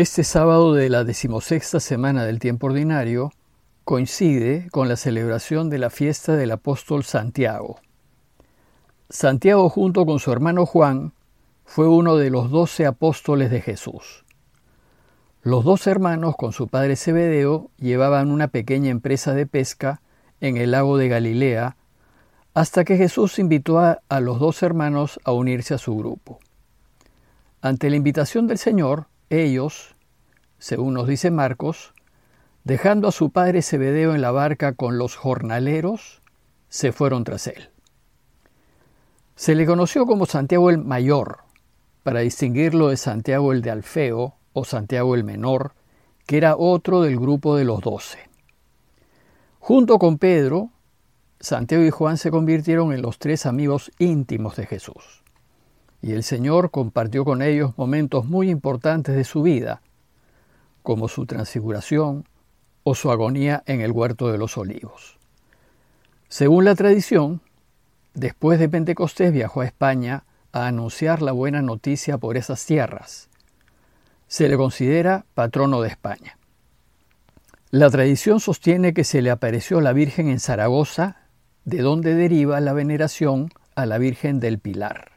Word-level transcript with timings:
Este 0.00 0.24
sábado 0.24 0.72
de 0.72 0.88
la 0.88 1.04
decimosexta 1.04 1.78
semana 1.78 2.24
del 2.24 2.38
tiempo 2.38 2.68
ordinario 2.68 3.34
coincide 3.84 4.66
con 4.70 4.88
la 4.88 4.96
celebración 4.96 5.68
de 5.68 5.76
la 5.76 5.90
fiesta 5.90 6.36
del 6.36 6.52
apóstol 6.52 7.04
Santiago. 7.04 7.80
Santiago 9.10 9.68
junto 9.68 10.06
con 10.06 10.18
su 10.18 10.32
hermano 10.32 10.64
Juan 10.64 11.12
fue 11.66 11.86
uno 11.86 12.16
de 12.16 12.30
los 12.30 12.50
doce 12.50 12.86
apóstoles 12.86 13.50
de 13.50 13.60
Jesús. 13.60 14.24
Los 15.42 15.64
dos 15.64 15.86
hermanos 15.86 16.34
con 16.34 16.54
su 16.54 16.66
padre 16.66 16.96
Zebedeo 16.96 17.70
llevaban 17.76 18.30
una 18.30 18.48
pequeña 18.48 18.88
empresa 18.88 19.34
de 19.34 19.44
pesca 19.44 20.00
en 20.40 20.56
el 20.56 20.70
lago 20.70 20.96
de 20.96 21.08
Galilea 21.08 21.76
hasta 22.54 22.84
que 22.84 22.96
Jesús 22.96 23.38
invitó 23.38 23.78
a, 23.78 24.00
a 24.08 24.20
los 24.20 24.38
dos 24.38 24.62
hermanos 24.62 25.20
a 25.24 25.32
unirse 25.32 25.74
a 25.74 25.78
su 25.78 25.94
grupo. 25.94 26.38
Ante 27.60 27.90
la 27.90 27.96
invitación 27.96 28.46
del 28.46 28.56
Señor, 28.56 29.09
ellos, 29.30 29.94
según 30.58 30.94
nos 30.94 31.06
dice 31.06 31.30
Marcos, 31.30 31.94
dejando 32.64 33.08
a 33.08 33.12
su 33.12 33.30
padre 33.30 33.62
Zebedeo 33.62 34.14
en 34.14 34.20
la 34.20 34.32
barca 34.32 34.74
con 34.74 34.98
los 34.98 35.16
jornaleros, 35.16 36.20
se 36.68 36.92
fueron 36.92 37.24
tras 37.24 37.46
él. 37.46 37.70
Se 39.36 39.54
le 39.54 39.64
conoció 39.64 40.04
como 40.04 40.26
Santiago 40.26 40.68
el 40.68 40.78
Mayor, 40.78 41.38
para 42.02 42.20
distinguirlo 42.20 42.88
de 42.88 42.96
Santiago 42.96 43.52
el 43.52 43.62
de 43.62 43.70
Alfeo 43.70 44.34
o 44.52 44.64
Santiago 44.64 45.14
el 45.14 45.24
Menor, 45.24 45.72
que 46.26 46.36
era 46.36 46.56
otro 46.56 47.00
del 47.00 47.18
grupo 47.18 47.56
de 47.56 47.64
los 47.64 47.80
doce. 47.80 48.18
Junto 49.60 49.98
con 49.98 50.18
Pedro, 50.18 50.70
Santiago 51.38 51.84
y 51.84 51.90
Juan 51.90 52.18
se 52.18 52.30
convirtieron 52.30 52.92
en 52.92 53.02
los 53.02 53.18
tres 53.18 53.46
amigos 53.46 53.92
íntimos 53.98 54.56
de 54.56 54.66
Jesús 54.66 55.22
y 56.02 56.12
el 56.12 56.22
Señor 56.22 56.70
compartió 56.70 57.24
con 57.24 57.42
ellos 57.42 57.76
momentos 57.76 58.24
muy 58.24 58.50
importantes 58.50 59.14
de 59.14 59.24
su 59.24 59.42
vida, 59.42 59.82
como 60.82 61.08
su 61.08 61.26
transfiguración 61.26 62.24
o 62.82 62.94
su 62.94 63.10
agonía 63.10 63.62
en 63.66 63.80
el 63.80 63.92
huerto 63.92 64.32
de 64.32 64.38
los 64.38 64.56
olivos. 64.56 65.18
Según 66.28 66.64
la 66.64 66.74
tradición, 66.74 67.42
después 68.14 68.58
de 68.58 68.68
Pentecostés 68.68 69.32
viajó 69.32 69.60
a 69.60 69.66
España 69.66 70.24
a 70.52 70.66
anunciar 70.66 71.22
la 71.22 71.32
buena 71.32 71.62
noticia 71.62 72.18
por 72.18 72.36
esas 72.36 72.64
tierras. 72.64 73.28
Se 74.26 74.48
le 74.48 74.56
considera 74.56 75.26
patrono 75.34 75.82
de 75.82 75.88
España. 75.88 76.38
La 77.70 77.90
tradición 77.90 78.40
sostiene 78.40 78.94
que 78.94 79.04
se 79.04 79.22
le 79.22 79.30
apareció 79.30 79.80
la 79.80 79.92
Virgen 79.92 80.28
en 80.28 80.40
Zaragoza, 80.40 81.16
de 81.64 81.82
donde 81.82 82.14
deriva 82.14 82.60
la 82.60 82.72
veneración 82.72 83.50
a 83.74 83.86
la 83.86 83.98
Virgen 83.98 84.40
del 84.40 84.58
Pilar. 84.58 85.09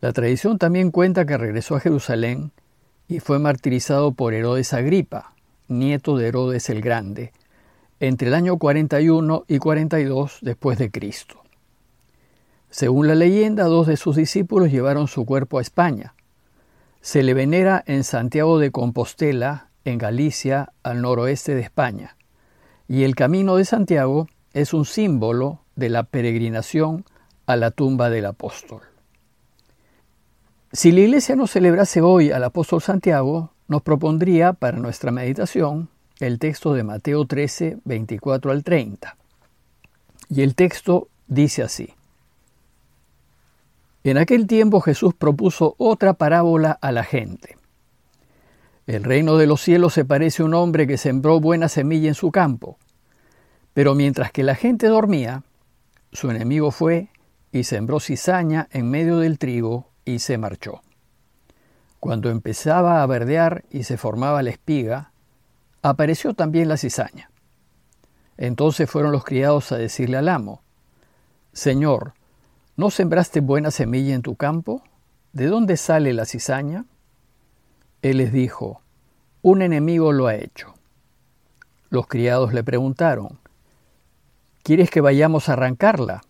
La 0.00 0.12
tradición 0.14 0.56
también 0.56 0.90
cuenta 0.90 1.26
que 1.26 1.36
regresó 1.36 1.76
a 1.76 1.80
Jerusalén 1.80 2.52
y 3.06 3.20
fue 3.20 3.38
martirizado 3.38 4.12
por 4.12 4.32
Herodes 4.32 4.72
Agripa, 4.72 5.34
nieto 5.68 6.16
de 6.16 6.28
Herodes 6.28 6.70
el 6.70 6.80
Grande, 6.80 7.32
entre 7.98 8.28
el 8.28 8.34
año 8.34 8.56
41 8.56 9.44
y 9.46 9.58
42 9.58 10.38
después 10.40 10.78
de 10.78 10.90
Cristo. 10.90 11.42
Según 12.70 13.08
la 13.08 13.14
leyenda, 13.14 13.64
dos 13.64 13.88
de 13.88 13.98
sus 13.98 14.16
discípulos 14.16 14.70
llevaron 14.70 15.06
su 15.06 15.26
cuerpo 15.26 15.58
a 15.58 15.62
España. 15.62 16.14
Se 17.02 17.22
le 17.22 17.34
venera 17.34 17.82
en 17.86 18.04
Santiago 18.04 18.58
de 18.58 18.70
Compostela, 18.70 19.68
en 19.84 19.98
Galicia, 19.98 20.72
al 20.82 21.02
noroeste 21.02 21.54
de 21.54 21.60
España, 21.60 22.16
y 22.88 23.02
el 23.04 23.14
camino 23.14 23.56
de 23.56 23.66
Santiago 23.66 24.28
es 24.54 24.72
un 24.72 24.86
símbolo 24.86 25.60
de 25.76 25.90
la 25.90 26.04
peregrinación 26.04 27.04
a 27.44 27.56
la 27.56 27.70
tumba 27.70 28.08
del 28.08 28.24
apóstol. 28.26 28.89
Si 30.72 30.92
la 30.92 31.00
Iglesia 31.00 31.34
no 31.34 31.48
celebrase 31.48 32.00
hoy 32.00 32.30
al 32.30 32.44
apóstol 32.44 32.80
Santiago, 32.80 33.50
nos 33.66 33.82
propondría 33.82 34.52
para 34.52 34.78
nuestra 34.78 35.10
meditación 35.10 35.88
el 36.20 36.38
texto 36.38 36.74
de 36.74 36.84
Mateo 36.84 37.26
13, 37.26 37.78
24 37.84 38.52
al 38.52 38.62
30. 38.62 39.16
Y 40.28 40.42
el 40.42 40.54
texto 40.54 41.08
dice 41.26 41.64
así. 41.64 41.92
En 44.04 44.16
aquel 44.16 44.46
tiempo 44.46 44.80
Jesús 44.80 45.12
propuso 45.12 45.74
otra 45.76 46.14
parábola 46.14 46.78
a 46.80 46.92
la 46.92 47.02
gente. 47.02 47.56
El 48.86 49.02
reino 49.02 49.38
de 49.38 49.48
los 49.48 49.60
cielos 49.60 49.94
se 49.94 50.04
parece 50.04 50.42
a 50.42 50.46
un 50.46 50.54
hombre 50.54 50.86
que 50.86 50.98
sembró 50.98 51.40
buena 51.40 51.68
semilla 51.68 52.06
en 52.06 52.14
su 52.14 52.30
campo. 52.30 52.78
Pero 53.74 53.96
mientras 53.96 54.30
que 54.30 54.44
la 54.44 54.54
gente 54.54 54.86
dormía, 54.86 55.42
su 56.12 56.30
enemigo 56.30 56.70
fue 56.70 57.08
y 57.50 57.64
sembró 57.64 57.98
cizaña 57.98 58.68
en 58.70 58.88
medio 58.88 59.18
del 59.18 59.36
trigo 59.40 59.89
y 60.10 60.18
se 60.18 60.38
marchó. 60.38 60.82
Cuando 61.98 62.30
empezaba 62.30 63.02
a 63.02 63.06
verdear 63.06 63.64
y 63.70 63.84
se 63.84 63.96
formaba 63.96 64.42
la 64.42 64.50
espiga, 64.50 65.12
apareció 65.82 66.34
también 66.34 66.68
la 66.68 66.76
cizaña. 66.76 67.30
Entonces 68.36 68.90
fueron 68.90 69.12
los 69.12 69.24
criados 69.24 69.70
a 69.72 69.76
decirle 69.76 70.16
al 70.16 70.28
amo, 70.28 70.62
Señor, 71.52 72.14
¿no 72.76 72.90
sembraste 72.90 73.40
buena 73.40 73.70
semilla 73.70 74.14
en 74.14 74.22
tu 74.22 74.36
campo? 74.36 74.82
¿De 75.32 75.46
dónde 75.46 75.76
sale 75.76 76.12
la 76.14 76.24
cizaña? 76.24 76.86
Él 78.02 78.16
les 78.16 78.32
dijo, 78.32 78.80
un 79.42 79.60
enemigo 79.62 80.12
lo 80.12 80.26
ha 80.26 80.36
hecho. 80.36 80.74
Los 81.90 82.06
criados 82.06 82.54
le 82.54 82.64
preguntaron, 82.64 83.38
¿quieres 84.62 84.90
que 84.90 85.00
vayamos 85.00 85.48
a 85.48 85.52
arrancarla? 85.52 86.22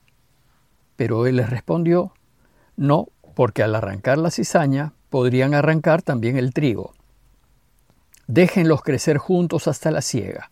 Pero 0.97 1.27
él 1.27 1.37
les 1.37 1.49
respondió, 1.49 2.13
no, 2.77 3.09
porque 3.41 3.63
al 3.63 3.75
arrancar 3.75 4.19
la 4.19 4.31
cizaña 4.31 4.93
podrían 5.09 5.55
arrancar 5.55 6.03
también 6.03 6.37
el 6.37 6.53
trigo. 6.53 6.93
Déjenlos 8.27 8.83
crecer 8.83 9.17
juntos 9.17 9.67
hasta 9.67 9.91
la 9.91 10.03
siega. 10.03 10.51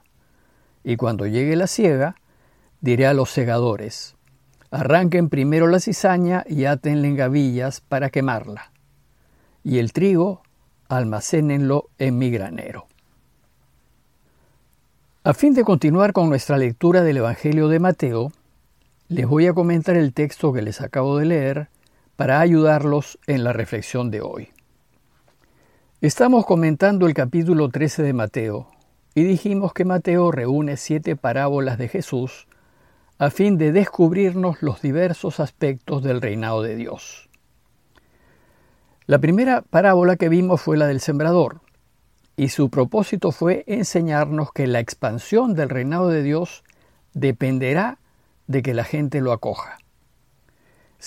Y 0.85 0.97
cuando 0.97 1.27
llegue 1.27 1.55
la 1.55 1.67
siega, 1.67 2.17
diré 2.81 3.07
a 3.07 3.13
los 3.13 3.29
segadores, 3.29 4.17
arranquen 4.71 5.29
primero 5.29 5.67
la 5.67 5.81
cizaña 5.81 6.45
y 6.49 6.65
átenle 6.65 7.09
en 7.09 7.17
gavillas 7.17 7.83
para 7.83 8.09
quemarla. 8.09 8.73
Y 9.63 9.81
el 9.81 9.93
trigo, 9.93 10.41
almacénenlo 10.89 11.91
en 11.99 12.17
mi 12.17 12.31
granero. 12.31 12.87
A 15.25 15.35
fin 15.35 15.53
de 15.53 15.63
continuar 15.63 16.15
con 16.15 16.31
nuestra 16.31 16.57
lectura 16.57 17.03
del 17.03 17.19
Evangelio 17.19 17.69
de 17.69 17.81
Mateo, 17.81 18.33
les 19.09 19.27
voy 19.27 19.47
a 19.47 19.53
comentar 19.53 19.95
el 19.95 20.15
texto 20.15 20.55
que 20.55 20.63
les 20.63 20.81
acabo 20.81 21.19
de 21.19 21.27
leer 21.27 21.69
para 22.19 22.41
ayudarlos 22.41 23.17
en 23.29 23.45
la 23.45 23.53
reflexión 23.53 24.11
de 24.11 24.21
hoy. 24.21 24.49
Estamos 26.01 26.45
comentando 26.47 27.07
el 27.07 27.15
capítulo 27.15 27.69
13 27.69 28.03
de 28.03 28.13
Mateo 28.13 28.73
y 29.15 29.23
dijimos 29.23 29.73
que 29.73 29.85
Mateo 29.85 30.33
reúne 30.33 30.77
siete 30.79 31.15
parábolas 31.15 31.79
de 31.79 31.87
Jesús 31.87 32.49
a 33.19 33.31
fin 33.31 33.57
de 33.57 33.71
descubrirnos 33.71 34.63
los 34.63 34.83
diversos 34.83 35.39
aspectos 35.39 36.03
del 36.03 36.21
reinado 36.21 36.61
de 36.61 36.75
Dios. 36.75 37.31
La 39.07 39.21
primera 39.21 39.63
parábola 39.63 40.17
que 40.17 40.29
vimos 40.29 40.61
fue 40.61 40.77
la 40.77 40.89
del 40.89 40.99
sembrador, 40.99 41.61
y 42.37 42.49
su 42.49 42.69
propósito 42.69 43.31
fue 43.31 43.63
enseñarnos 43.69 44.51
que 44.51 44.67
la 44.67 44.81
expansión 44.81 45.55
del 45.55 45.69
reinado 45.69 46.09
de 46.09 46.25
Dios 46.25 46.65
dependerá 47.15 47.99
de 48.49 48.63
que 48.63 48.75
la 48.75 48.83
gente 48.83 49.21
lo 49.21 49.31
acoja. 49.31 49.79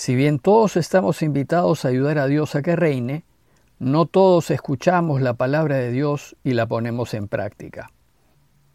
Si 0.02 0.16
bien 0.16 0.40
todos 0.40 0.76
estamos 0.76 1.22
invitados 1.22 1.84
a 1.84 1.88
ayudar 1.88 2.18
a 2.18 2.26
Dios 2.26 2.56
a 2.56 2.62
que 2.62 2.74
reine, 2.74 3.22
no 3.78 4.06
todos 4.06 4.50
escuchamos 4.50 5.20
la 5.20 5.34
palabra 5.34 5.76
de 5.76 5.92
Dios 5.92 6.34
y 6.42 6.54
la 6.54 6.66
ponemos 6.66 7.14
en 7.14 7.28
práctica. 7.28 7.92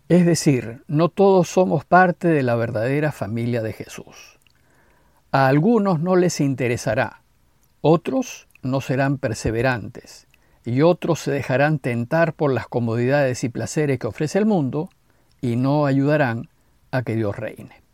Es 0.08 0.26
decir, 0.26 0.86
no 0.88 1.10
todos 1.10 1.50
somos 1.50 1.84
parte 1.84 2.30
de 2.30 2.44
la 2.44 2.56
verdadera 2.56 3.12
familia 3.12 3.62
de 3.62 3.74
Jesús. 3.74 4.40
A 5.34 5.50
algunos 5.50 6.00
no 6.00 6.16
les 6.16 6.40
interesará, 6.40 7.24
otros 7.82 8.48
no 8.62 8.80
serán 8.80 9.18
perseverantes, 9.18 10.28
y 10.64 10.82
otros 10.82 11.20
se 11.20 11.32
dejarán 11.32 11.80
tentar 11.80 12.36
por 12.36 12.54
las 12.54 12.70
comodidades 12.70 13.44
y 13.44 13.50
placeres 13.50 14.00
que 14.00 14.08
ofrece 14.08 14.40
el 14.40 14.46
mundo 14.46 14.88
y 15.42 15.58
no 15.58 15.88
ayudarán 15.88 16.48
a 16.92 17.02
que 17.02 17.16
Dios 17.16 17.36
reine. 17.36 17.87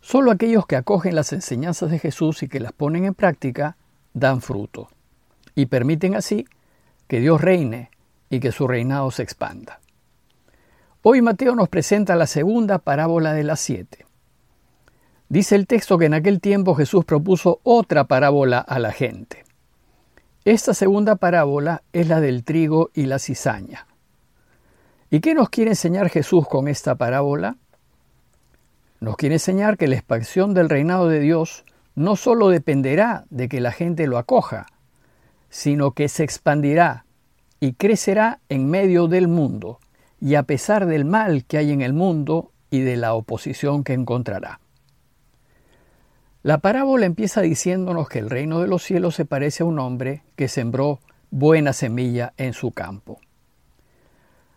Solo 0.00 0.30
aquellos 0.30 0.66
que 0.66 0.76
acogen 0.76 1.14
las 1.14 1.32
enseñanzas 1.32 1.90
de 1.90 1.98
Jesús 1.98 2.42
y 2.42 2.48
que 2.48 2.60
las 2.60 2.72
ponen 2.72 3.04
en 3.04 3.14
práctica 3.14 3.76
dan 4.14 4.40
fruto 4.40 4.88
y 5.54 5.66
permiten 5.66 6.14
así 6.14 6.46
que 7.08 7.20
Dios 7.20 7.40
reine 7.40 7.90
y 8.30 8.40
que 8.40 8.52
su 8.52 8.68
reinado 8.68 9.10
se 9.10 9.22
expanda. 9.22 9.80
Hoy 11.02 11.22
Mateo 11.22 11.54
nos 11.54 11.68
presenta 11.68 12.16
la 12.16 12.26
segunda 12.26 12.78
parábola 12.78 13.32
de 13.32 13.44
las 13.44 13.60
siete. 13.60 14.06
Dice 15.28 15.56
el 15.56 15.66
texto 15.66 15.98
que 15.98 16.06
en 16.06 16.14
aquel 16.14 16.40
tiempo 16.40 16.74
Jesús 16.74 17.04
propuso 17.04 17.60
otra 17.62 18.04
parábola 18.04 18.60
a 18.60 18.78
la 18.78 18.92
gente. 18.92 19.44
Esta 20.44 20.74
segunda 20.74 21.16
parábola 21.16 21.82
es 21.92 22.08
la 22.08 22.20
del 22.20 22.44
trigo 22.44 22.90
y 22.94 23.06
la 23.06 23.18
cizaña. 23.18 23.86
¿Y 25.10 25.20
qué 25.20 25.34
nos 25.34 25.50
quiere 25.50 25.72
enseñar 25.72 26.08
Jesús 26.08 26.46
con 26.48 26.68
esta 26.68 26.94
parábola? 26.94 27.56
Nos 29.00 29.16
quiere 29.16 29.36
enseñar 29.36 29.76
que 29.76 29.86
la 29.86 29.94
expansión 29.94 30.54
del 30.54 30.68
reinado 30.68 31.08
de 31.08 31.20
Dios 31.20 31.64
no 31.94 32.16
solo 32.16 32.48
dependerá 32.48 33.24
de 33.30 33.48
que 33.48 33.60
la 33.60 33.72
gente 33.72 34.06
lo 34.06 34.18
acoja, 34.18 34.66
sino 35.50 35.92
que 35.92 36.08
se 36.08 36.24
expandirá 36.24 37.04
y 37.60 37.72
crecerá 37.72 38.40
en 38.48 38.68
medio 38.68 39.08
del 39.08 39.28
mundo, 39.28 39.80
y 40.20 40.34
a 40.34 40.42
pesar 40.42 40.86
del 40.86 41.04
mal 41.04 41.44
que 41.44 41.58
hay 41.58 41.70
en 41.72 41.80
el 41.80 41.92
mundo 41.92 42.52
y 42.70 42.80
de 42.80 42.96
la 42.96 43.14
oposición 43.14 43.84
que 43.84 43.92
encontrará. 43.92 44.60
La 46.42 46.58
parábola 46.58 47.06
empieza 47.06 47.40
diciéndonos 47.40 48.08
que 48.08 48.18
el 48.18 48.30
reino 48.30 48.60
de 48.60 48.68
los 48.68 48.82
cielos 48.82 49.14
se 49.14 49.24
parece 49.24 49.62
a 49.62 49.66
un 49.66 49.78
hombre 49.78 50.22
que 50.36 50.48
sembró 50.48 51.00
buena 51.30 51.72
semilla 51.72 52.32
en 52.36 52.52
su 52.52 52.70
campo. 52.70 53.20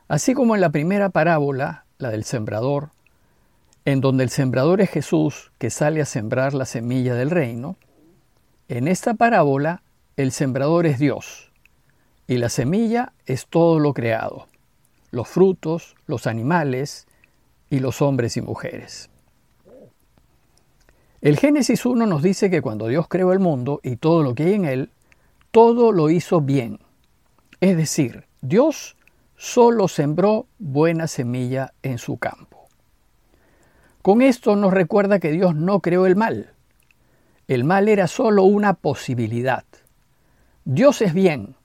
Así 0.08 0.34
como 0.34 0.56
en 0.56 0.62
la 0.62 0.70
primera 0.70 1.10
parábola, 1.10 1.86
la 1.98 2.10
del 2.10 2.24
sembrador, 2.24 2.90
en 3.86 4.02
donde 4.02 4.24
el 4.24 4.30
sembrador 4.30 4.82
es 4.82 4.90
Jesús 4.90 5.52
que 5.58 5.70
sale 5.70 6.02
a 6.02 6.06
sembrar 6.06 6.54
la 6.54 6.66
semilla 6.66 7.16
del 7.16 7.30
reino, 7.30 7.78
en 8.68 8.88
esta 8.88 9.16
parábola 9.16 9.84
el 10.18 10.32
sembrador 10.32 10.86
es 10.86 11.00
Dios 11.00 11.52
y 12.28 12.38
la 12.38 12.50
semilla 12.50 13.14
es 13.26 13.48
todo 13.48 13.80
lo 13.80 13.94
creado, 13.94 14.48
los 15.10 15.28
frutos, 15.28 15.96
los 16.06 16.28
animales 16.28 17.08
y 17.70 17.80
los 17.80 18.02
hombres 18.02 18.38
y 18.38 18.42
mujeres. 18.42 19.10
El 21.22 21.38
Génesis 21.38 21.86
1 21.86 22.08
nos 22.08 22.24
dice 22.24 22.50
que 22.50 22.62
cuando 22.62 22.88
Dios 22.88 23.08
creó 23.08 23.32
el 23.32 23.40
mundo 23.40 23.80
y 23.84 23.98
todo 23.98 24.24
lo 24.24 24.34
que 24.34 24.46
hay 24.46 24.54
en 24.54 24.66
él, 24.66 24.90
todo 25.52 25.92
lo 25.92 26.10
hizo 26.10 26.42
bien. 26.42 26.80
Es 27.60 27.78
decir, 27.78 28.26
Dios 28.42 28.98
solo 29.38 29.88
sembró 29.88 30.48
buena 30.58 31.08
semilla 31.08 31.74
en 31.84 31.98
su 31.98 32.18
campo. 32.18 32.51
Con 34.02 34.22
esto 34.24 34.56
nos 34.56 34.74
recuerda 34.74 35.20
que 35.20 35.32
Dios 35.32 35.56
no 35.56 35.80
creó 35.80 36.08
el 36.08 36.16
mal. 36.16 36.54
El 37.48 37.64
mal 37.64 37.88
era 37.88 38.08
solo 38.08 38.44
una 38.44 38.74
posibilidad. 38.74 39.66
Dios 40.66 41.02
es 41.02 41.14
bien, 41.14 41.56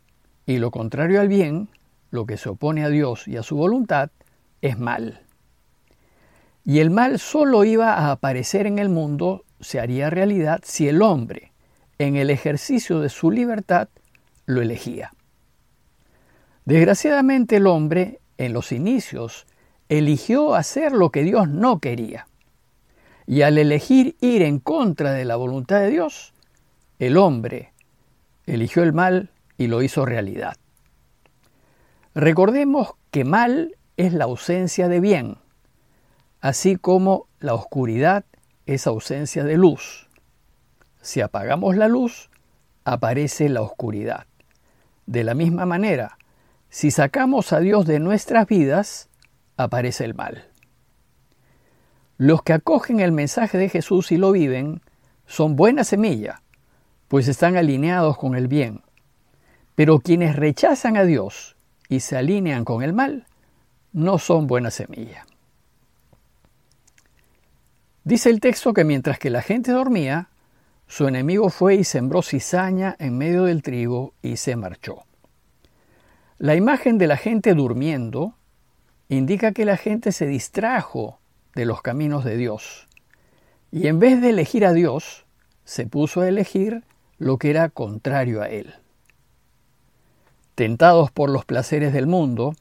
y 0.45 0.59
lo 0.59 0.71
contrario 0.71 1.21
al 1.21 1.29
bien, 1.29 1.69
lo 2.11 2.27
que 2.27 2.37
se 2.37 2.51
opone 2.51 2.85
a 2.85 2.89
Dios 2.89 3.27
y 3.27 3.37
a 3.37 3.43
su 3.43 3.57
voluntad, 3.57 4.11
es 4.61 4.79
mal. 4.79 5.21
Y 6.65 6.81
el 6.81 6.91
mal 6.91 7.19
solo 7.19 7.65
iba 7.65 7.95
a 7.95 8.11
aparecer 8.11 8.67
en 8.67 8.79
el 8.79 8.89
mundo, 8.89 9.45
se 9.61 9.81
haría 9.81 10.11
realidad, 10.11 10.61
si 10.63 10.89
el 10.89 11.01
hombre, 11.01 11.53
en 11.99 12.17
el 12.17 12.29
ejercicio 12.29 13.01
de 13.01 13.09
su 13.09 13.31
libertad, 13.31 13.89
lo 14.45 14.61
elegía. 14.61 15.13
Desgraciadamente 16.67 17.57
el 17.57 17.67
hombre, 17.67 18.21
en 18.37 18.53
los 18.53 18.73
inicios, 18.73 19.47
eligió 19.89 20.55
hacer 20.55 20.93
lo 20.93 21.11
que 21.11 21.23
Dios 21.23 21.49
no 21.49 21.79
quería. 21.81 22.27
Y 23.27 23.43
al 23.43 23.59
elegir 23.59 24.17
ir 24.21 24.43
en 24.43 24.59
contra 24.59 25.13
de 25.13 25.25
la 25.25 25.37
voluntad 25.37 25.81
de 25.81 25.91
Dios, 25.91 26.33
el 26.99 27.17
hombre 27.17 27.73
eligió 28.47 28.83
el 28.83 28.93
mal 28.93 29.31
y 29.59 29.67
lo 29.67 29.83
hizo 29.83 30.07
realidad. 30.07 30.57
Recordemos 32.15 32.95
que 33.11 33.25
mal 33.25 33.77
es 33.97 34.13
la 34.13 34.25
ausencia 34.25 34.89
de 34.89 35.01
bien, 35.01 35.37
así 36.41 36.77
como 36.77 37.27
la 37.41 37.55
oscuridad 37.55 38.25
es 38.67 38.87
ausencia 38.87 39.45
de 39.45 39.57
luz. 39.57 40.09
Si 41.01 41.21
apagamos 41.21 41.77
la 41.77 41.89
luz, 41.89 42.31
aparece 42.85 43.49
la 43.49 43.63
oscuridad. 43.63 44.27
De 45.07 45.25
la 45.25 45.35
misma 45.35 45.67
manera, 45.67 46.19
si 46.69 46.91
sacamos 46.91 47.53
a 47.53 47.61
Dios 47.61 47.87
de 47.87 48.01
nuestras 48.01 48.47
vidas, 48.47 49.09
aparece 49.57 50.05
el 50.05 50.15
mal. 50.15 50.49
Los 52.19 52.43
que 52.43 52.53
acogen 52.53 53.01
el 53.01 53.13
mensaje 53.13 53.59
de 53.59 53.69
Jesús 53.69 54.11
y 54.13 54.17
lo 54.17 54.33
viven 54.33 54.81
son 55.27 55.57
buena 55.57 55.85
semilla, 55.85 56.43
pues 57.09 57.29
están 57.29 57.57
alineados 57.57 58.17
con 58.17 58.35
el 58.35 58.49
bien. 58.49 58.83
Pero 59.75 59.99
quienes 59.99 60.37
rechazan 60.37 60.97
a 60.97 61.05
Dios 61.05 61.57
y 61.89 62.01
se 62.01 62.17
alinean 62.17 62.65
con 62.65 62.83
el 62.83 62.93
mal, 62.93 63.27
no 63.93 64.19
son 64.19 64.47
buena 64.47 64.71
semilla. 64.71 65.27
Dice 68.05 68.31
el 68.31 68.41
texto 68.41 68.73
que 68.73 68.85
mientras 68.85 69.19
que 69.19 69.31
la 69.31 69.43
gente 69.43 69.73
dormía, 69.73 70.29
su 70.87 71.09
enemigo 71.09 71.51
fue 71.51 71.75
y 71.75 71.85
sembró 71.85 72.23
cizaña 72.23 72.95
en 72.99 73.19
medio 73.19 73.45
del 73.45 73.63
trigo 73.63 74.15
y 74.23 74.37
se 74.37 74.55
marchó. 74.55 75.05
La 76.39 76.55
imagen 76.55 76.99
de 76.99 77.09
la 77.09 77.17
gente 77.17 77.55
durmiendo 77.55 78.35
indica 79.09 79.53
que 79.53 79.65
la 79.65 79.77
gente 79.77 80.13
se 80.13 80.27
distrajo 80.27 81.19
de 81.55 81.65
los 81.65 81.83
caminos 81.83 82.25
de 82.25 82.37
Dios 82.37 82.87
y 83.71 83.89
en 83.89 83.99
vez 83.99 84.21
de 84.21 84.31
elegir 84.31 84.65
a 84.65 84.73
Dios, 84.73 85.27
se 85.65 85.87
puso 85.87 86.21
a 86.21 86.29
elegir 86.29 86.85
lo 87.19 87.39
que 87.39 87.51
era 87.51 87.69
contrario 87.69 88.43
a 88.43 88.49
Él. 88.49 88.75
Tentados 90.55 91.11
por 91.11 91.29
los 91.29 91.45
placeres 91.45 91.93
del 91.93 92.07
mundo, 92.07 92.55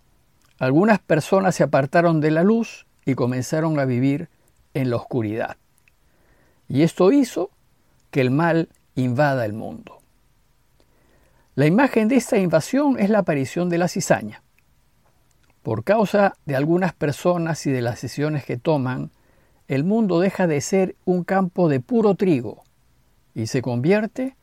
algunas 0.58 1.00
personas 1.00 1.56
se 1.56 1.64
apartaron 1.64 2.20
de 2.20 2.32
la 2.32 2.44
luz 2.44 2.86
y 3.06 3.16
comenzaron 3.16 3.80
a 3.80 3.86
vivir 3.86 4.30
en 4.74 4.90
la 4.90 4.98
oscuridad. 4.98 5.58
Y 6.68 6.82
esto 6.82 7.12
hizo 7.12 7.52
que 8.12 8.22
el 8.22 8.32
mal 8.32 8.70
invada 8.96 9.46
el 9.46 9.54
mundo. 9.54 10.00
La 11.54 11.68
imagen 11.68 12.08
de 12.08 12.16
esta 12.16 12.38
invasión 12.38 13.00
es 13.00 13.10
la 13.10 13.20
aparición 13.20 13.70
de 13.70 13.78
la 13.78 13.88
cizaña. 13.88 14.42
Por 15.66 15.84
causa 15.84 16.36
de 16.46 16.56
algunas 16.56 16.94
personas 16.94 17.66
y 17.66 17.72
de 17.72 17.82
las 17.82 18.00
decisiones 18.00 18.46
que 18.46 18.56
toman, 18.56 19.10
el 19.68 19.84
mundo 19.84 20.20
deja 20.20 20.46
de 20.46 20.62
ser 20.62 20.96
un 21.06 21.24
campo 21.24 21.70
de 21.70 21.80
puro 21.80 22.14
trigo 22.14 22.62
y 23.34 23.48
se 23.48 23.64
convierte 23.64 24.36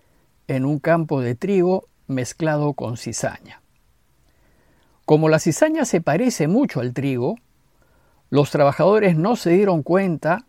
en 0.49 0.65
un 0.65 0.81
campo 0.81 1.21
de 1.21 1.37
trigo 1.37 1.87
mezclado 2.09 2.73
con 2.73 2.97
cizaña. 2.97 3.63
Como 5.05 5.29
la 5.29 5.39
cizaña 5.39 5.85
se 5.85 6.01
parece 6.01 6.49
mucho 6.49 6.81
al 6.81 6.93
trigo, 6.93 7.37
los 8.29 8.51
trabajadores 8.51 9.17
no 9.17 9.37
se 9.37 9.51
dieron 9.51 9.85
cuenta 9.85 10.45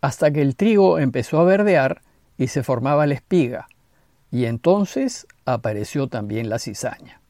hasta 0.00 0.30
que 0.30 0.40
el 0.40 0.56
trigo 0.56 0.98
empezó 0.98 1.40
a 1.40 1.44
verdear 1.44 2.00
y 2.38 2.46
se 2.46 2.62
formaba 2.62 3.06
la 3.06 3.12
espiga, 3.12 3.68
y 4.30 4.46
entonces 4.46 5.26
apareció 5.44 6.08
también 6.08 6.48
la 6.48 6.58
cizaña. 6.58 7.20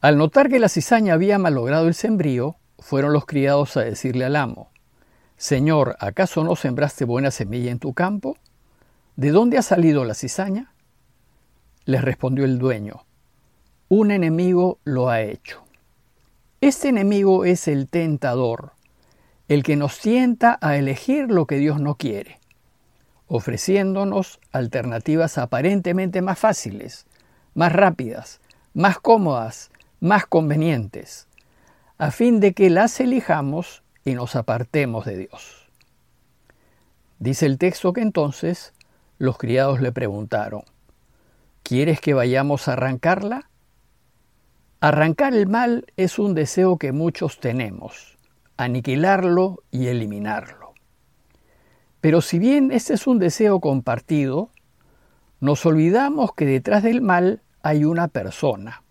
Al 0.00 0.16
notar 0.16 0.48
que 0.48 0.58
la 0.58 0.68
cizaña 0.68 1.14
había 1.14 1.38
malogrado 1.38 1.88
el 1.88 1.94
sembrío, 1.94 2.56
fueron 2.78 3.12
los 3.12 3.26
criados 3.26 3.76
a 3.76 3.82
decirle 3.82 4.24
al 4.24 4.36
amo, 4.36 4.70
Señor, 5.36 5.96
¿acaso 6.00 6.44
no 6.44 6.56
sembraste 6.56 7.04
buena 7.04 7.30
semilla 7.30 7.70
en 7.70 7.78
tu 7.78 7.94
campo? 7.94 8.36
¿De 9.16 9.30
dónde 9.30 9.58
ha 9.58 9.62
salido 9.62 10.04
la 10.04 10.14
cizaña? 10.14 10.72
Les 11.84 12.02
respondió 12.02 12.44
el 12.44 12.58
dueño, 12.58 13.04
un 13.88 14.10
enemigo 14.10 14.78
lo 14.84 15.08
ha 15.08 15.22
hecho. 15.22 15.64
Este 16.60 16.88
enemigo 16.88 17.44
es 17.44 17.68
el 17.68 17.88
tentador, 17.88 18.72
el 19.48 19.62
que 19.62 19.76
nos 19.76 19.98
tienta 19.98 20.58
a 20.60 20.76
elegir 20.76 21.30
lo 21.30 21.46
que 21.46 21.56
Dios 21.56 21.80
no 21.80 21.96
quiere 21.96 22.40
ofreciéndonos 23.30 24.40
alternativas 24.50 25.38
aparentemente 25.38 26.20
más 26.20 26.36
fáciles, 26.36 27.06
más 27.54 27.72
rápidas, 27.72 28.40
más 28.74 28.98
cómodas, 28.98 29.69
más 30.00 30.26
convenientes, 30.26 31.28
a 31.98 32.10
fin 32.10 32.40
de 32.40 32.54
que 32.54 32.70
las 32.70 32.98
elijamos 33.00 33.82
y 34.04 34.14
nos 34.14 34.34
apartemos 34.34 35.04
de 35.04 35.18
Dios. 35.18 35.68
Dice 37.18 37.44
el 37.44 37.58
texto 37.58 37.92
que 37.92 38.00
entonces 38.00 38.72
los 39.18 39.36
criados 39.36 39.82
le 39.82 39.92
preguntaron, 39.92 40.62
¿quieres 41.62 42.00
que 42.00 42.14
vayamos 42.14 42.66
a 42.66 42.72
arrancarla? 42.72 43.50
Arrancar 44.80 45.34
el 45.34 45.46
mal 45.46 45.84
es 45.98 46.18
un 46.18 46.34
deseo 46.34 46.78
que 46.78 46.92
muchos 46.92 47.38
tenemos, 47.38 48.16
aniquilarlo 48.56 49.62
y 49.70 49.88
eliminarlo. 49.88 50.72
Pero 52.00 52.22
si 52.22 52.38
bien 52.38 52.72
este 52.72 52.94
es 52.94 53.06
un 53.06 53.18
deseo 53.18 53.60
compartido, 53.60 54.48
nos 55.40 55.66
olvidamos 55.66 56.32
que 56.32 56.46
detrás 56.46 56.82
del 56.82 57.02
mal 57.02 57.42
hay 57.62 57.84
una 57.84 58.08
persona, 58.08 58.82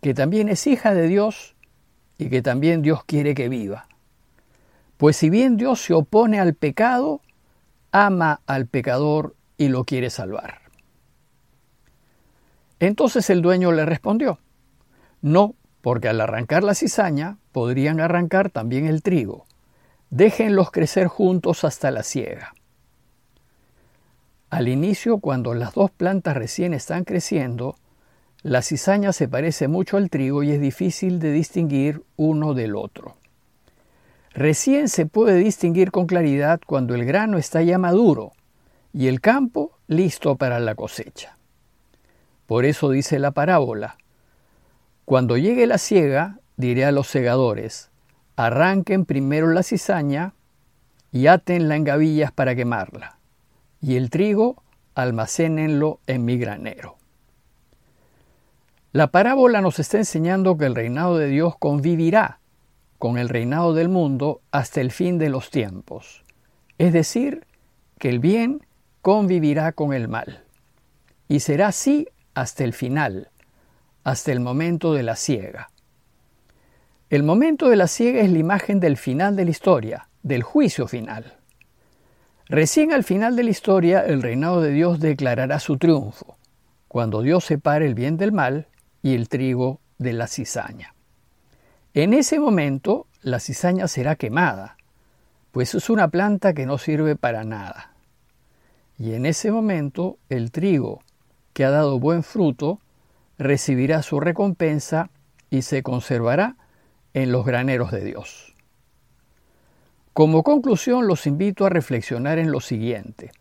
que 0.00 0.14
también 0.14 0.48
es 0.48 0.66
hija 0.66 0.94
de 0.94 1.06
Dios 1.08 1.56
y 2.18 2.28
que 2.28 2.42
también 2.42 2.82
Dios 2.82 3.04
quiere 3.04 3.34
que 3.34 3.48
viva. 3.48 3.86
Pues 4.96 5.16
si 5.16 5.30
bien 5.30 5.56
Dios 5.56 5.80
se 5.80 5.94
opone 5.94 6.40
al 6.40 6.54
pecado, 6.54 7.22
ama 7.92 8.40
al 8.46 8.66
pecador 8.66 9.36
y 9.56 9.68
lo 9.68 9.84
quiere 9.84 10.10
salvar. 10.10 10.60
Entonces 12.78 13.28
el 13.30 13.42
dueño 13.42 13.72
le 13.72 13.84
respondió, 13.84 14.38
no, 15.22 15.54
porque 15.80 16.08
al 16.08 16.20
arrancar 16.20 16.64
la 16.64 16.74
cizaña 16.74 17.38
podrían 17.52 18.00
arrancar 18.00 18.50
también 18.50 18.86
el 18.86 19.02
trigo 19.02 19.46
Déjenlos 20.10 20.72
crecer 20.72 21.06
juntos 21.06 21.62
hasta 21.62 21.92
la 21.92 22.02
siega. 22.02 22.52
Al 24.50 24.66
inicio, 24.66 25.18
cuando 25.18 25.54
las 25.54 25.74
dos 25.74 25.92
plantas 25.92 26.36
recién 26.36 26.74
están 26.74 27.04
creciendo, 27.04 27.76
la 28.42 28.62
cizaña 28.62 29.12
se 29.12 29.28
parece 29.28 29.68
mucho 29.68 29.98
al 29.98 30.08
trigo 30.08 30.42
y 30.42 30.52
es 30.52 30.60
difícil 30.60 31.18
de 31.18 31.30
distinguir 31.30 32.02
uno 32.16 32.54
del 32.54 32.74
otro. 32.74 33.16
Recién 34.32 34.88
se 34.88 35.04
puede 35.06 35.36
distinguir 35.36 35.90
con 35.90 36.06
claridad 36.06 36.60
cuando 36.64 36.94
el 36.94 37.04
grano 37.04 37.36
está 37.36 37.62
ya 37.62 37.76
maduro 37.76 38.32
y 38.94 39.08
el 39.08 39.20
campo 39.20 39.72
listo 39.88 40.36
para 40.36 40.58
la 40.58 40.74
cosecha. 40.74 41.36
Por 42.46 42.64
eso 42.64 42.90
dice 42.90 43.18
la 43.18 43.32
parábola, 43.32 43.98
Cuando 45.04 45.36
llegue 45.36 45.66
la 45.66 45.78
siega, 45.78 46.38
diré 46.56 46.84
a 46.84 46.92
los 46.92 47.08
segadores, 47.08 47.90
arranquen 48.36 49.04
primero 49.04 49.48
la 49.48 49.62
cizaña 49.62 50.34
y 51.12 51.26
atenla 51.26 51.76
en 51.76 51.84
gavillas 51.84 52.32
para 52.32 52.54
quemarla, 52.54 53.18
y 53.82 53.96
el 53.96 54.08
trigo 54.08 54.62
almacénenlo 54.94 56.00
en 56.06 56.24
mi 56.24 56.38
granero. 56.38 56.99
La 58.92 59.06
parábola 59.12 59.60
nos 59.60 59.78
está 59.78 59.98
enseñando 59.98 60.56
que 60.56 60.66
el 60.66 60.74
reinado 60.74 61.16
de 61.16 61.28
Dios 61.28 61.54
convivirá 61.56 62.40
con 62.98 63.18
el 63.18 63.28
reinado 63.28 63.72
del 63.72 63.88
mundo 63.88 64.40
hasta 64.50 64.80
el 64.80 64.90
fin 64.90 65.16
de 65.16 65.28
los 65.28 65.50
tiempos, 65.50 66.24
es 66.76 66.92
decir, 66.92 67.46
que 68.00 68.08
el 68.08 68.18
bien 68.18 68.66
convivirá 69.00 69.70
con 69.70 69.92
el 69.92 70.08
mal, 70.08 70.42
y 71.28 71.38
será 71.38 71.68
así 71.68 72.08
hasta 72.34 72.64
el 72.64 72.72
final, 72.72 73.30
hasta 74.02 74.32
el 74.32 74.40
momento 74.40 74.92
de 74.92 75.04
la 75.04 75.14
ciega. 75.14 75.70
El 77.10 77.22
momento 77.22 77.68
de 77.68 77.76
la 77.76 77.86
ciega 77.86 78.22
es 78.22 78.32
la 78.32 78.38
imagen 78.40 78.80
del 78.80 78.96
final 78.96 79.36
de 79.36 79.44
la 79.44 79.50
historia, 79.52 80.08
del 80.24 80.42
juicio 80.42 80.88
final. 80.88 81.36
Recién 82.46 82.92
al 82.92 83.04
final 83.04 83.36
de 83.36 83.44
la 83.44 83.50
historia 83.50 84.00
el 84.00 84.20
reinado 84.20 84.60
de 84.60 84.72
Dios 84.72 84.98
declarará 84.98 85.60
su 85.60 85.78
triunfo, 85.78 86.36
cuando 86.88 87.22
Dios 87.22 87.44
separe 87.44 87.86
el 87.86 87.94
bien 87.94 88.16
del 88.16 88.32
mal 88.32 88.66
y 89.02 89.14
el 89.14 89.28
trigo 89.28 89.80
de 89.98 90.12
la 90.12 90.26
cizaña. 90.26 90.94
En 91.94 92.14
ese 92.14 92.38
momento 92.38 93.06
la 93.22 93.40
cizaña 93.40 93.88
será 93.88 94.16
quemada, 94.16 94.76
pues 95.52 95.74
es 95.74 95.90
una 95.90 96.08
planta 96.08 96.54
que 96.54 96.66
no 96.66 96.78
sirve 96.78 97.16
para 97.16 97.44
nada. 97.44 97.92
Y 98.98 99.14
en 99.14 99.26
ese 99.26 99.50
momento 99.50 100.18
el 100.28 100.52
trigo, 100.52 101.02
que 101.52 101.64
ha 101.64 101.70
dado 101.70 101.98
buen 101.98 102.22
fruto, 102.22 102.80
recibirá 103.38 104.02
su 104.02 104.20
recompensa 104.20 105.10
y 105.50 105.62
se 105.62 105.82
conservará 105.82 106.56
en 107.14 107.32
los 107.32 107.44
graneros 107.44 107.90
de 107.90 108.04
Dios. 108.04 108.54
Como 110.12 110.42
conclusión 110.42 111.06
los 111.06 111.26
invito 111.26 111.66
a 111.66 111.70
reflexionar 111.70 112.38
en 112.38 112.52
lo 112.52 112.60
siguiente. 112.60 113.32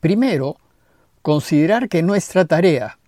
Primero, 0.00 0.56
considerar 1.22 1.88
que 1.88 2.02
nuestra 2.02 2.44
tarea, 2.44 2.98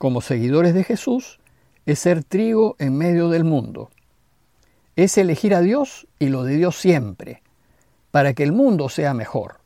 como 0.00 0.22
seguidores 0.22 0.72
de 0.72 0.82
Jesús, 0.82 1.40
es 1.84 1.98
ser 1.98 2.24
trigo 2.24 2.74
en 2.78 2.96
medio 2.96 3.28
del 3.28 3.44
mundo. 3.44 3.90
Es 4.96 5.18
elegir 5.18 5.54
a 5.54 5.60
Dios 5.60 6.08
y 6.18 6.30
lo 6.30 6.42
de 6.42 6.56
Dios 6.56 6.76
siempre, 6.76 7.42
para 8.10 8.32
que 8.32 8.42
el 8.42 8.52
mundo 8.52 8.88
sea 8.88 9.12
mejor, 9.12 9.60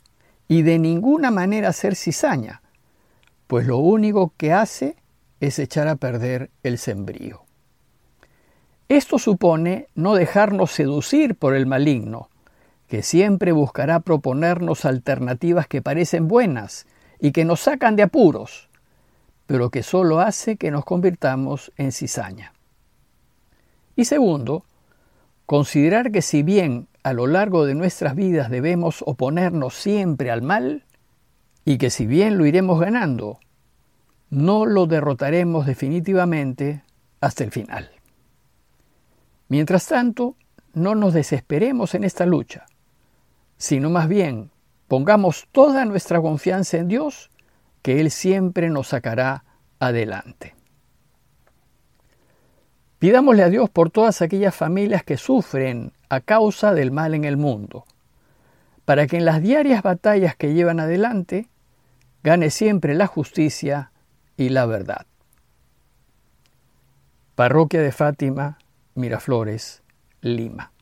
y 0.48 0.62
de 0.62 0.80
ninguna 0.80 1.30
manera 1.30 1.72
ser 1.72 1.94
cizaña, 1.94 2.62
pues 3.46 3.68
lo 3.68 3.78
único 3.78 4.32
que 4.36 4.52
hace 4.52 4.96
es 5.38 5.60
echar 5.60 5.86
a 5.86 5.94
perder 5.94 6.50
el 6.64 6.78
sembrío. 6.78 7.44
Esto 8.88 9.20
supone 9.20 9.86
no 9.94 10.16
dejarnos 10.16 10.72
seducir 10.72 11.36
por 11.36 11.54
el 11.54 11.66
maligno, 11.66 12.28
que 12.88 13.04
siempre 13.04 13.52
buscará 13.52 14.00
proponernos 14.00 14.84
alternativas 14.84 15.68
que 15.68 15.80
parecen 15.80 16.26
buenas 16.26 16.88
y 17.20 17.30
que 17.30 17.44
nos 17.44 17.60
sacan 17.60 17.94
de 17.94 18.02
apuros, 18.02 18.68
pero 19.46 19.70
que 19.70 19.82
solo 19.82 20.20
hace 20.20 20.56
que 20.56 20.70
nos 20.70 20.84
convirtamos 20.84 21.72
en 21.76 21.92
cizaña. 21.92 22.52
Y 23.96 24.06
segundo, 24.06 24.64
considerar 25.46 26.10
que 26.10 26.22
si 26.22 26.42
bien 26.42 26.88
a 27.02 27.12
lo 27.12 27.26
largo 27.26 27.66
de 27.66 27.74
nuestras 27.74 28.14
vidas 28.14 28.50
debemos 28.50 29.04
oponernos 29.06 29.74
siempre 29.74 30.30
al 30.30 30.42
mal, 30.42 30.84
y 31.64 31.78
que 31.78 31.90
si 31.90 32.06
bien 32.06 32.36
lo 32.38 32.46
iremos 32.46 32.80
ganando, 32.80 33.38
no 34.30 34.66
lo 34.66 34.86
derrotaremos 34.86 35.66
definitivamente 35.66 36.82
hasta 37.20 37.44
el 37.44 37.50
final. 37.50 37.90
Mientras 39.48 39.86
tanto, 39.86 40.36
no 40.72 40.94
nos 40.94 41.14
desesperemos 41.14 41.94
en 41.94 42.04
esta 42.04 42.26
lucha, 42.26 42.66
sino 43.56 43.90
más 43.90 44.08
bien 44.08 44.50
pongamos 44.88 45.46
toda 45.52 45.84
nuestra 45.84 46.20
confianza 46.20 46.78
en 46.78 46.88
Dios, 46.88 47.30
que 47.84 48.00
Él 48.00 48.10
siempre 48.10 48.70
nos 48.70 48.88
sacará 48.88 49.44
adelante. 49.78 50.54
Pidámosle 52.98 53.42
a 53.42 53.50
Dios 53.50 53.68
por 53.68 53.90
todas 53.90 54.22
aquellas 54.22 54.54
familias 54.54 55.04
que 55.04 55.18
sufren 55.18 55.92
a 56.08 56.22
causa 56.22 56.72
del 56.72 56.90
mal 56.92 57.12
en 57.12 57.26
el 57.26 57.36
mundo, 57.36 57.84
para 58.86 59.06
que 59.06 59.18
en 59.18 59.26
las 59.26 59.42
diarias 59.42 59.82
batallas 59.82 60.34
que 60.34 60.54
llevan 60.54 60.80
adelante 60.80 61.50
gane 62.22 62.48
siempre 62.48 62.94
la 62.94 63.06
justicia 63.06 63.92
y 64.38 64.48
la 64.48 64.64
verdad. 64.64 65.04
Parroquia 67.34 67.82
de 67.82 67.92
Fátima, 67.92 68.56
Miraflores, 68.94 69.82
Lima. 70.22 70.73